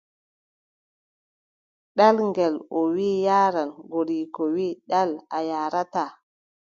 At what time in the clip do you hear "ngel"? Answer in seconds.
2.29-2.55